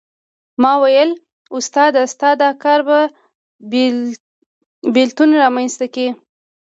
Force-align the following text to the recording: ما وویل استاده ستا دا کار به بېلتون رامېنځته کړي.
ما 0.61 0.71
وویل 0.83 1.11
استاده 1.57 2.01
ستا 2.13 2.29
دا 2.41 2.49
کار 2.63 2.79
به 2.87 2.99
بېلتون 4.93 5.29
رامېنځته 5.41 5.85
کړي. 5.93 6.07